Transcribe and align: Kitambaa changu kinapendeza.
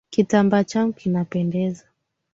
Kitambaa 0.09 0.63
changu 0.63 0.93
kinapendeza. 0.93 1.83